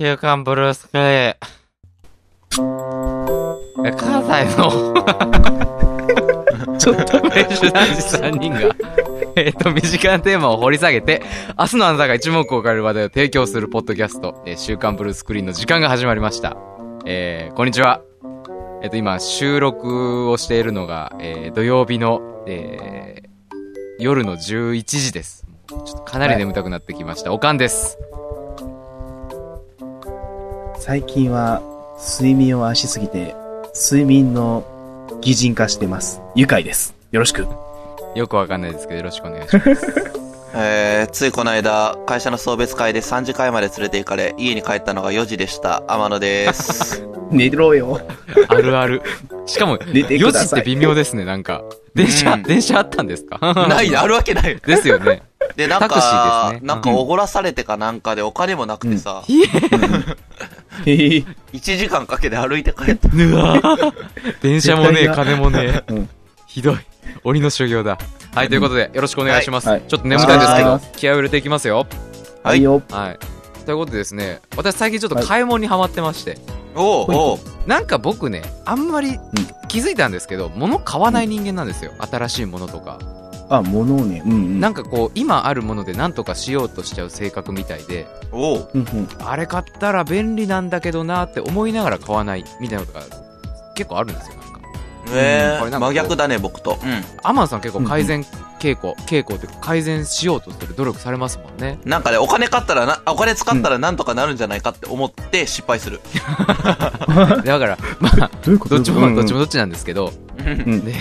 [0.00, 1.36] 週刊ブルースクリーン。
[3.86, 4.70] え関西の、
[6.78, 8.74] ちょっとフレッシュ男子3人が、
[9.36, 11.22] えっと、身近なテーマを掘り下げて、
[11.58, 16.56] 明日のあなたが一目置かれる話題を提供するポッドキャスト、えー週刊ブルースクリーンの時間が始まりました。
[17.04, 18.00] えー、こんにちは。
[18.82, 25.44] えっと、今、収録をしているのが、えー、土曜日の、えー、夜の11時です。
[25.68, 27.34] ちょっとかなり眠たくなってきました。
[27.34, 27.98] おかんです。
[30.84, 31.62] 最近は
[32.18, 33.36] 睡眠を愛しすぎて、
[33.72, 34.64] 睡眠の
[35.20, 36.20] 擬人化してます。
[36.34, 36.92] 愉快です。
[37.12, 37.46] よろしく。
[38.16, 39.94] よくわかんないですけど、よろしくお願いします。
[40.56, 45.84] えー、ついこの間、会社の送別会で3時会まで連れて行かれ、家に帰ったのが4時でした。
[45.86, 47.06] 天野です。
[47.30, 48.00] 寝ろよ。
[48.48, 49.02] あるある。
[49.46, 50.48] しかも、寝て4ください。
[50.48, 51.62] 時って微妙ですね、なんか。
[51.94, 53.38] 電車、うん電車あったんですか？
[53.68, 54.56] ない、あるわけない。
[54.56, 55.22] ですよね。
[55.56, 59.46] で、なんタクシーか、ねなんかおごらされてかなんかでお金もなくてさ、いえ、
[60.86, 63.08] へへ1時間かけて歩いて帰った。
[63.08, 65.92] うわー電車もねえ、金もねえ。
[65.92, 66.08] うん
[66.52, 66.76] ひどい。
[67.24, 67.98] 鬼の修行だ。
[68.34, 69.68] はい、ということで、よろしくお願いします。
[69.68, 71.86] はいはいちょっと眠たいですけど気合を入れていきますよ。
[72.42, 72.66] ははい。
[72.66, 73.64] はい。
[73.64, 76.36] ということでですね、私最近ちょっと買い物にハマってまして、
[76.74, 79.18] おうおうなんか僕ね、あんまり
[79.68, 81.92] 気づいたんですけど、物買わない人間なんですよ。
[81.98, 82.98] 新しいものとか。
[83.56, 84.22] あ、物をね。
[84.24, 84.60] うんうん。
[84.60, 88.68] なんかこう、今あるもので何とかしようとしちゃう性格みたいで、お。
[89.24, 93.04] あれ買ったら便利なんだけどなって思いながら買わないみたいなことが
[93.74, 94.60] 結構あるんですよ、なんか。
[95.14, 96.78] えー、これなん真逆だね、僕と。
[96.82, 97.04] うん。
[97.22, 98.24] アマンさん結構改善
[98.58, 101.78] 傾向、傾向っていうか改善しようとする努力されますもんね。
[101.84, 106.00] なんかね、お金買ったらな、お金使ったらなんとかなるんじゃないかって思って失敗する。
[107.44, 109.16] だから、まあ、どっちも、どっちもも。
[109.22, 110.84] どっちなんですけど、うんうん。
[110.84, 110.94] で、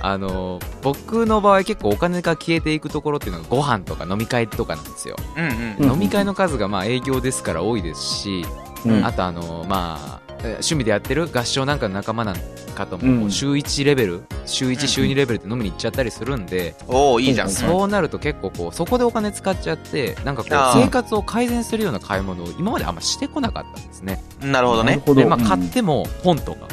[0.00, 5.16] あのー僕の場合結構お金が消えていくところっていうのがご飯とか飲み会とかなんですよ。
[5.36, 8.44] うんうん飲み会の数がまあ営業ですから多いですし、
[8.86, 12.36] うんあとあのーまあ、えー趣味でやってる合唱なんかの仲間なん
[12.76, 17.48] かとも、週1レベル、週1、うん週2レベルで飲みに行っちゃったりするんで、おういいじゃん。
[17.48, 24.22] うんそうなると結構こう、そこでお金使っちゃって、なんかこう生活を改善するような買い物を今まであんましてこなかったんですね。
[24.40, 25.02] なるほどね。
[25.04, 26.68] で、まあうん買っても本とか、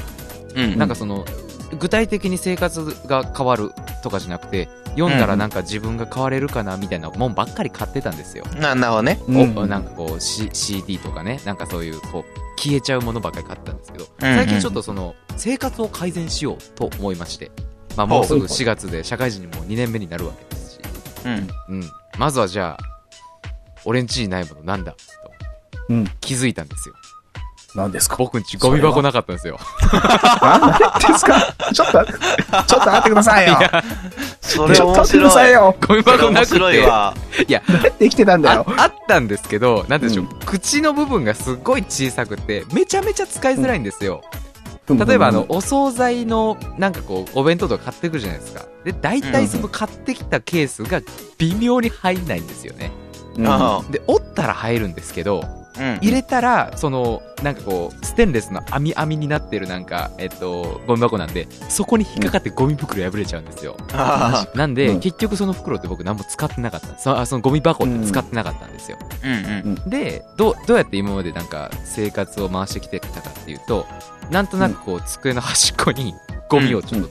[0.56, 0.78] うん。
[0.78, 1.26] なんかその、
[1.80, 3.72] 具体的に生活が変わる
[4.04, 8.46] とかじゃなくて、読んだらなんか自分が変われるかなみたいなもんばっかり買ってたんですよ。
[8.56, 9.20] な、なるほどね。
[9.28, 17.52] うんおなんかこう、C、CD とかね、なんかそういうこう、消えちゃうものばっかり買ってたんですけど、最近ちょっとその、生活を改善しようと思いまして、
[17.98, 20.80] まあもうすぐ4月で社会人にも2年目になるわけですし、
[21.26, 21.48] うん。
[21.70, 21.90] うん。
[22.18, 23.50] まずはじゃあ、
[23.84, 24.98] 俺んちにないものなんだと
[25.90, 26.08] うん。
[26.22, 26.96] 気づいたんですよ。
[27.76, 28.16] 何ですか？
[28.18, 29.60] 僕んちゴミ箱なかったんですよ。
[30.42, 30.78] 何で
[31.18, 31.54] すか？
[31.74, 33.58] ちょっと、ちょっと待ってくださいよ。
[34.42, 35.24] それちょっと待ってく面白い。
[35.24, 35.76] ださいよ。
[35.88, 36.54] ゴミ箱なくて。
[36.54, 37.14] 白いわ。
[37.48, 37.62] いや、
[38.00, 38.66] できてたんだよ。
[38.78, 44.24] ああったんですけど、なんて言うんでしょう、う口の部分がすごい小さくて、めちゃめちゃ使いづらいんですよ。
[44.88, 48.66] 例えばあの、、お惣菜の、なんかこう、お弁当とか買ってくるじゃないですか。
[48.84, 51.02] で、大体その買ってきたケースが
[51.40, 52.92] 微妙に入んないんですよね。
[53.36, 55.65] うんあで、折ったら入るんですけど、うん。
[56.02, 63.76] 入れたら、その、なんかこう、ステンレスの網網になってるなんか、えっと、ゴミ箱なんで、そこに引っかかってゴミ袋破れちゃうんですよ。
[63.94, 65.00] あなんで、うん。
[65.00, 67.04] 結局その袋って僕何も使ってなかったんです。
[67.04, 68.98] そあそのゴミ箱って使ってなかったんですよ。
[69.88, 73.86] で、どう、どうやって今までなんか生活を回してきてたかっていうと、
[74.32, 76.14] なんとなくこう、机の端っこに
[76.50, 77.10] ゴミをちょっと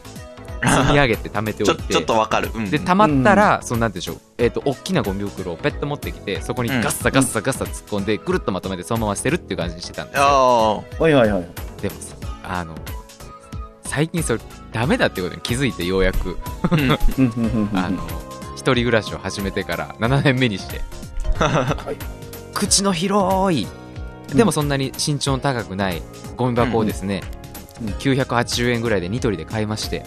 [0.69, 2.51] 積み上げて貯めておちょ、いて、ちょっとわかる。
[2.55, 2.71] うん。
[2.71, 10.23] で、溜まったら、そのなんでしょう、えっ、と、大きなゴミ袋をペット持ってきて、そこにガッサガッサガッサ突っ込んで、ぐるっとまとめてそのまま捨てるっていう感じにしてたんですよ。
[10.25, 11.47] あはいはいはい。
[11.83, 12.75] でもさ、あの、
[13.85, 14.41] 最近それ、
[14.73, 16.37] ダメだってことに気づいてようやく、
[17.75, 17.91] あ。
[17.91, 17.99] の、
[18.57, 20.81] 一人暮らしを始めてから7年目にして、
[21.39, 21.97] はい。
[22.55, 23.69] 口の広い、
[24.35, 26.03] でもそんなに身長の高くない
[26.37, 27.23] ゴミ箱をですね、
[27.81, 27.89] うん。
[27.89, 27.95] うん。
[27.95, 30.05] 980円ぐらいでニトリで買いまして、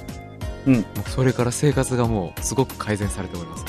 [0.68, 0.74] うん。
[0.76, 3.66] もうそれから生活がもうすごく改善されております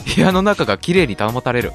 [0.00, 0.16] 私。
[0.16, 1.72] 部屋の中が綺麗に保たれる。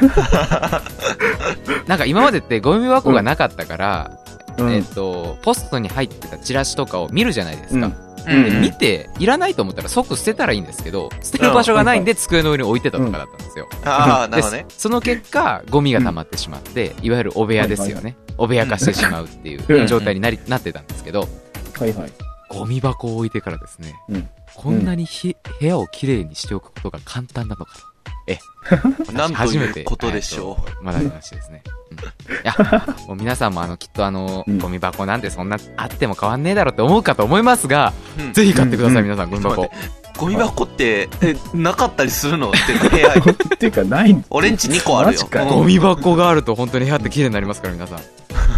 [1.86, 4.10] なんか今までってゴミ箱がなかったから、
[4.58, 4.72] うん。
[4.72, 7.86] えっとポストに入ってたチラシとかを見るじゃないですか、
[8.26, 8.44] うん。
[8.44, 14.66] で見ていらないと思ったら即捨てたらいいんですけど捨てる場所がないんで机の上に置いてたとかだったんですよ、ああ、なるほどでね。
[14.76, 19.84] その結果ゴミが溜まってしまって、いわゆるお部屋ですよね、お部屋化してしまうっていうん。
[19.84, 21.28] う状態になり、なってたんですけど。
[21.78, 22.12] はいはい。
[22.48, 27.96] ゴミ箱を置いてからですね、うんこんなにひ、部屋をきれいにしておくことが簡単なのかと。
[28.26, 28.38] え、
[29.12, 31.62] なんと初めていうことでしょえーと学びましてですね。
[31.92, 32.00] うん、い
[32.42, 38.22] や、もう皆さんもあの、きっとあの、うんゴミ箱なんてそんなあっても変わんねえだろって思うかと思いますが、う。
[38.22, 39.70] うんぜひ買ってください、うん皆さん、ゴミ箱。
[40.16, 42.50] ゴミ箱って、えなかったりするの？
[42.50, 43.20] っていうか部屋に。
[43.54, 48.00] っていうか、ないん俺んち2個あるよゴミ箱があると本当に部屋って綺麗になりますから、皆さん。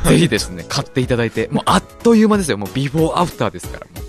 [0.09, 2.59] ぜひですね、買っていただいて、もうあっという間ですよ。
[2.59, 4.09] もうビフォーアフターですから、もう。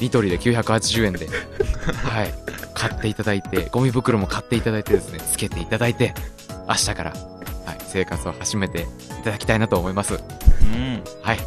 [0.00, 1.28] ニトリで980円で。
[2.02, 2.34] はい。
[2.74, 6.14] 買っていただいて、ゴミ袋も買っていただいてですね、つけていただいて、
[6.68, 7.10] 明日から、
[7.64, 8.84] はい、生活を始めてい
[9.24, 10.14] ただきたいなと思います。
[10.14, 11.02] うん。
[11.22, 11.38] はい。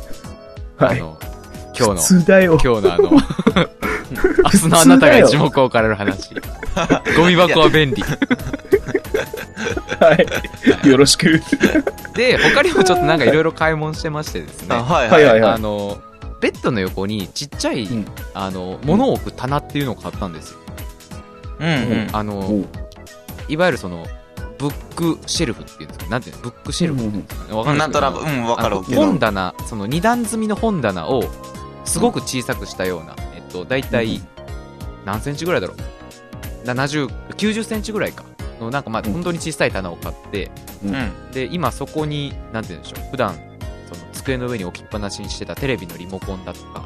[0.77, 0.99] はい。
[0.99, 1.19] あの、
[1.77, 2.21] 今日の。
[2.63, 3.11] 今日のあの、
[4.43, 6.33] 明日のあなたが一目置かれる話。
[7.15, 8.03] ゴミ箱は便利。
[9.99, 10.15] は
[10.85, 10.87] い。
[10.87, 11.41] よろしく。
[12.13, 14.75] で、他にもちょっとなんかいろいろ買い物してましてですね。
[14.75, 15.97] あ、はいはいはいあの、
[16.39, 20.57] ベッドの横にちっちゃい、うんあの、物を置く棚っていうのを買ったんですよ。
[21.59, 22.07] うんうん。
[22.13, 22.63] あの、
[23.47, 24.05] いわゆるその、
[24.59, 26.05] ブックシェルフっていうんですか？
[26.09, 26.41] なんていうの？
[26.43, 27.57] ブックシェルフっていうんですかね？
[27.57, 29.01] わかんなんとなく、うん、わかるけど。
[29.01, 31.23] 本棚、その二段積みの本棚を、
[31.85, 34.21] すごく小さくしたような、えっと、だいたい、
[35.05, 37.07] 何センチぐらいだろう ?70、
[37.37, 38.23] 90センチぐらいか。
[38.59, 40.51] の、なんかまあ、うん本当に小さい棚を買って、
[40.85, 41.31] うん。
[41.31, 43.35] で、今そこに、なんて言うんでしょう、普段、
[43.91, 46.85] その机の上に置きっぱなしにしてたテレビのリモコンだとか。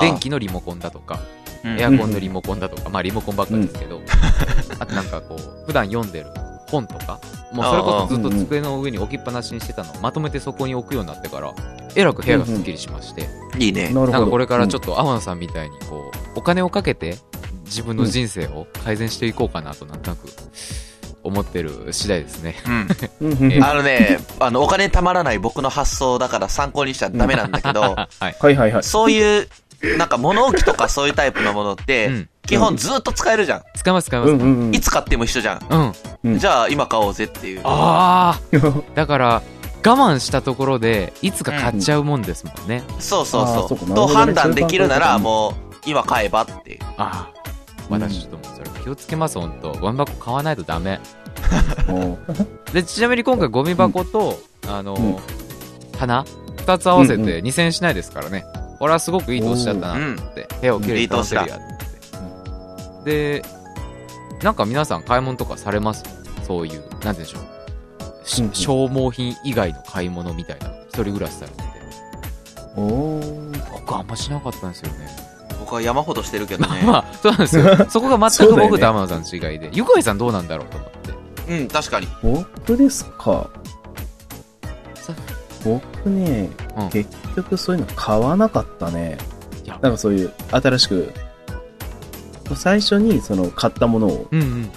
[0.00, 1.38] 電気のリモコンだとか、うん
[1.78, 4.00] エアコンのリモコンだとか、まあリモコンばっかりですけど、
[4.78, 6.26] あとなんかこう、普段読んでる
[6.70, 7.18] 本とか、
[7.52, 11.52] もうそれこそずっと机の上に置きっぱなしにしてたのをまとめてそこに置くようになってから、
[11.96, 13.88] えらく部屋がすっきりしまして、いいね。
[13.88, 14.12] なるほど。
[14.12, 17.16] なんかこれからちょっっと天野さんみたいにこう、お金をかけて
[17.68, 20.28] 自分の人生を改善していこうかなとなんとなく
[21.22, 22.56] 思ってる次第ですね。
[23.20, 23.52] うん。
[23.52, 28.36] えあのね、あの、お金たまらない僕の発想だから参考にしちゃダメなんだけど、 はい。
[28.38, 28.82] はいはいはい。
[28.82, 29.48] そういう、
[29.96, 32.28] なんか物置とかそういうタイプのものって、うん。
[32.46, 33.62] 基本ずっと使えるじゃん。
[33.76, 34.32] 使います使います。
[34.32, 34.40] うん。
[34.40, 34.74] うんうんうん。
[34.74, 35.92] いつ買っても一緒じゃん。
[36.24, 37.60] うんじゃあ今買おうぜっていう。
[37.64, 38.58] ああ
[38.94, 39.42] だから、
[39.84, 42.82] 我慢したところで、いつか買っちゃうもんですもんね。
[42.98, 43.68] そうそうそ。
[43.68, 45.54] そううかなるほどねと判断できるなら、そういうもう、
[45.86, 46.80] 今買えばっていう。
[46.96, 47.37] ああ。
[47.88, 49.72] 私ちょっともうそれ気をつけます、ほんと。
[49.72, 51.00] ゴミ箱買わないとダメ。
[52.72, 55.16] で、ちなみに今回ゴミ箱と、あの、うん
[55.98, 56.24] 棚
[56.58, 58.44] 二つ合わせて2000円しないですからね。
[58.78, 63.40] これはすごくいい投資だったなって、部屋をきれいに保てるやって。
[63.40, 63.44] で、
[64.44, 66.04] なんか皆さん買い物とかされます？
[66.46, 67.42] そういう、なんて言うんでしょう。
[68.54, 70.68] 消耗品以外の買い物みたいな。
[70.88, 71.62] 一人暮らしされてて。
[72.76, 75.27] おー僕あんましなかったんですよね。
[75.60, 76.82] 僕は山ほどしてるけどね。
[76.86, 77.64] まあ、そうなんですよ。
[77.90, 79.70] そこが全く僕と天野さんの違いで。
[79.72, 80.90] ゆかいさんどうなんだろうと思っ
[81.46, 81.52] て。
[81.52, 82.08] うん、確かに。
[82.22, 83.48] 僕ですか？
[84.94, 85.12] さ
[85.64, 89.18] 僕ね、うん結局そういうの買わなかったね。
[89.82, 91.12] なんかそういう新しく、
[92.54, 94.70] 最初にその買ったものを、うんうんうん。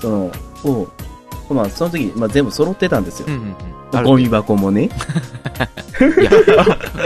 [0.00, 0.32] その、
[0.72, 0.88] を、
[1.52, 3.34] まあその時、まあ全部揃ってたんですようん。
[3.34, 3.54] うんうん。
[3.92, 4.84] あるゴミ箱もね。
[6.20, 6.30] いや、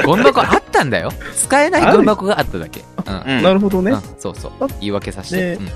[0.05, 1.11] ゴミ箱あったんだよ。
[1.35, 2.85] 使えないゴミ箱があっただけ。
[3.06, 3.37] うん。
[3.37, 3.43] うん。
[3.43, 4.03] なるほどねうん。
[4.19, 4.67] そうそうあ。
[4.81, 5.37] 言い訳させて。
[5.37, 5.69] でうん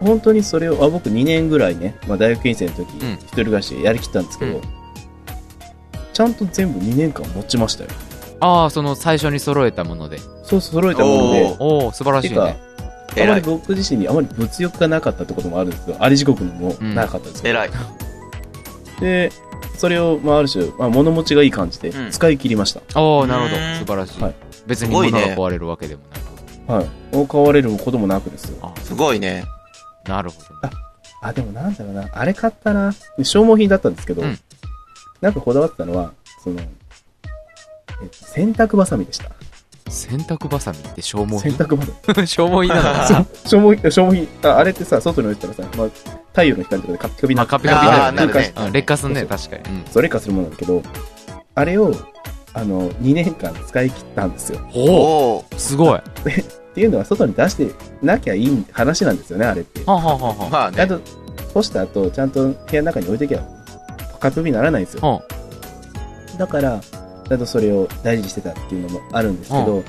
[0.00, 4.62] 本当にそれを、あ僕2年ぐらいね、まあ大学院生の時、うん一人暮らしでやりきったんですけど、うん
[6.12, 7.90] ちゃんと全部2年間持ちましたよ。
[8.40, 10.18] ああ、その最初に揃えたもので。
[10.18, 13.34] そうそう揃えたものでおー、おお素晴らしいね。、あま。
[13.36, 17.50] り僕自身にあまり物欲がなかったってこともあるんですけど、あり地獄にもなかったんですよ。
[17.50, 17.70] 偉い。
[19.00, 19.30] で、
[19.78, 23.00] それを、まあ、ある種、まあ、物持ちがいい感じでうん使い切りました。
[23.00, 23.54] おおなるほど。
[23.78, 24.20] 素晴らしい。
[24.22, 24.34] はい
[24.66, 26.72] 別に物が壊れるわけでもなく。
[26.72, 27.16] はい。
[27.16, 28.58] もう買われることもなくですよ。
[28.60, 29.44] あすごいね。
[30.06, 30.74] なるほどね。
[31.22, 32.08] あ、でもなんだろうな。
[32.12, 32.92] あれ買ったな。
[33.22, 34.38] 消耗品だったんですけど、うん
[35.20, 36.12] なんかこだわってたのは、
[36.44, 39.30] その、えっと洗濯バサミでした。
[39.88, 42.26] 洗濯バサミって消耗洗品濯バサミ。
[42.28, 42.82] 消耗品な
[43.20, 43.26] の？
[43.46, 44.28] 消耗品、消耗品。
[44.50, 45.88] ああれってさ、外に置いたらさ、まあ、
[46.38, 49.78] 太陽の光とかでカピカピになってまあカピカピになるね劣化すんね、確かに。
[49.78, 50.82] うんそれかするものなんだけど、
[51.54, 51.92] あれを、
[52.54, 54.60] あの、2年間使い切ったんですよ。
[54.74, 55.44] おお。
[55.56, 55.88] すごい。
[55.90, 59.82] はっていうのは、外に出してなきゃいい話なんですよね、あれって。
[59.86, 60.76] あはあはあはあまあね。
[60.76, 61.00] ちゃんと、
[61.54, 63.38] 干した後、ちゃんと部屋の中に置いときゃ、
[64.20, 65.00] カピカピにならないんですよ。
[65.02, 65.22] は
[66.38, 69.84] だから、ちゃんとそれを大事にしてたっていうのもあるんですけど、うん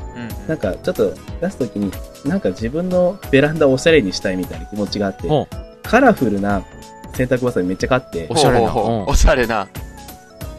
[0.47, 1.91] なんかちょっと出すときに、
[2.25, 5.47] なんか自分のベランダをおしゃれにしたいみたいな気持ちがあってほ、
[5.89, 6.61] カラフルな
[7.13, 9.67] 洗濯バサミめっちゃ買ってお、しゃれなうんほうほうほうおしゃれな。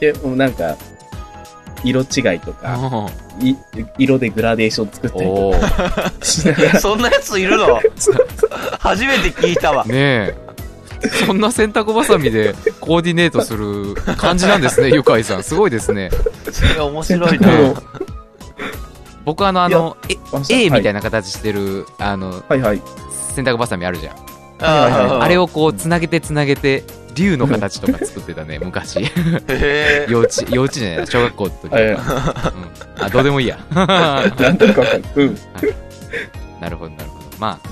[0.01, 0.77] で、もうなんか、
[1.85, 3.07] 色違いとか、あ
[3.41, 3.55] い
[3.97, 7.81] 色でグラデーション作ったりおとーかしながら、 そんなやついるの？
[8.81, 9.85] 初めて聞いたわ。
[9.85, 10.35] ねえ。
[11.27, 15.43] そんな洗濯バサミでコーディネートする感じなんですね、ゆかいさん。
[15.45, 16.11] すごいですね。
[16.53, 17.57] それ面洗白い濯な。
[17.57, 17.83] 物
[19.25, 20.95] 僕あの、あの、えを A みたいな。
[20.95, 22.83] な形してる、あの、はいはい。
[23.35, 24.30] 洗濯バサミあるじゃん。
[24.61, 29.01] あれをこう、つなげてつなげて、竜の形とか作ってたね、 昔。
[30.09, 33.59] 幼稚、幼稚じゃない、小学校の時あ、どうでもいいや。
[33.71, 35.05] な なんとなくわかる。
[35.17, 35.35] うん。
[35.35, 37.25] るほど、なるほど。
[37.39, 37.69] まあ、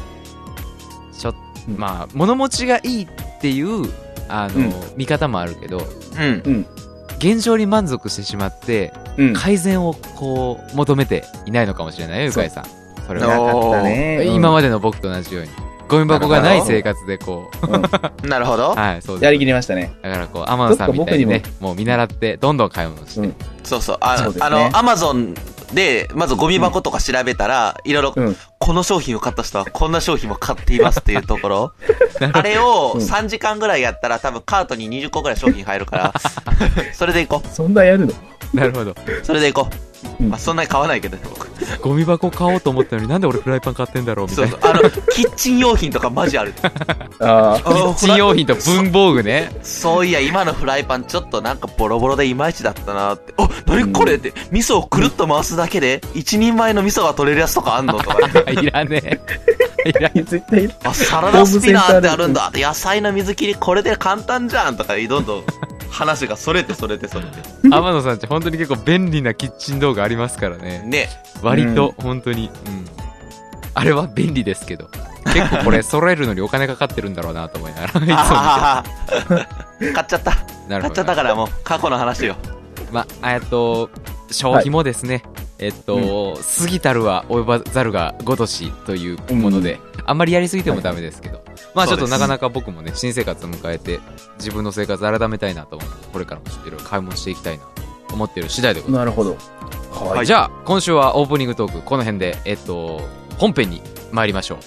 [1.16, 1.34] ちょっ
[1.68, 3.08] うんまあ、物持ちがいいっ
[3.40, 3.90] ていう、
[4.28, 5.86] あの、うん見方もあるけど、
[6.18, 6.66] うん。
[7.18, 9.32] 現状に満足してしまって、うん。
[9.34, 12.64] 改善をこう、求めていないのかもしれないよ、ゆかいさん。
[13.06, 13.52] それなは。
[13.52, 14.24] かったね。
[14.26, 15.50] 今ままでの僕と同じように。
[15.88, 17.50] ゴミ箱がない生活でこ
[18.22, 18.70] う、なるほど。
[18.76, 19.24] はい、そうです。
[19.24, 19.92] やりきりましたね。
[20.02, 23.20] だからこう、天野さんみたいにね、もう見習って、どんどん買い物して。
[23.20, 23.34] うん。
[23.64, 23.96] そうそう。
[24.00, 25.34] ああの、アマゾン
[25.72, 28.36] で、まずゴミ箱とか調べたら、いろいろ、うん。
[28.58, 31.72] この商品を買った人はこんな商品も買っていますっていうところ。
[32.32, 36.14] あれをうん3時間ぐらいやったら多分カートに20個ぐらい商品入るから、
[36.92, 38.12] それでいこそんなやるの？
[38.52, 38.90] なるほど。
[38.90, 38.96] う。
[39.22, 39.87] それでいこう。
[40.20, 41.48] うんまあ、そんなに買わないけどね、僕。
[41.82, 44.68] ゴミ箱買おうと思ったのになんで俺フライパン買ってんだろうみたいうなそそ。
[44.68, 44.70] う。
[44.70, 46.54] あの、キッチン用品とかマジある。
[47.20, 47.60] ああ。
[47.60, 49.50] キッチン用品と文房具ね。
[49.62, 53.34] そういや、今のフライパンちょっとなんかボロボロでいまいちだったなって。
[53.36, 58.62] お、なにこれって、味噌をくるっと回すだけで、一人前の味噌が取れるやつとかあんのとか ね。
[58.62, 59.20] いらねえ。
[59.88, 62.50] いらね絶対、あ、サラダスピナーってあるんだ。
[62.54, 65.44] 野菜の水切りこれで簡単じゃんとか、どんどん
[65.90, 67.38] 話がそれてそれてそれて。
[67.64, 67.68] え。
[67.68, 70.82] 天野さんち本当に結構便利なキッチン道具ありますからね。
[70.84, 71.08] ね。
[71.42, 72.50] 割と、本当に。
[72.66, 72.84] うん。
[73.74, 74.88] あれは便利ですけど。
[75.32, 78.26] 結構これ揃えるのにお金かかってるんだろうなと思いながら、 い
[79.26, 80.32] つも買っちゃった。
[80.68, 81.14] なるほど買っちゃった。
[81.14, 82.36] からもう、過去の話よ。
[82.90, 83.90] まあ、えっと、
[84.30, 85.22] 消費もですね、
[85.58, 91.42] えっと、過ぎたるは及ばざるがごとしというもので、あんまりやりすぎてもダメですけど、
[91.74, 94.00] まあちょっとなかなか僕もね、新生活を迎えて、
[94.38, 97.64] 自分の生活改めたいなと思って、これからも知ってる買い物していきたいな
[98.08, 98.98] と思っている次第でございます。
[98.98, 99.36] なるほど。
[100.14, 100.26] はい。
[100.26, 103.00] じゃあ、今週はオープニングトーク、この辺で、えっと、
[103.38, 104.58] 本編に参りましょう。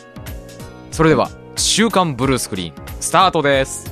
[0.92, 3.91] それでは、週刊ブルースクリーン、スタートです。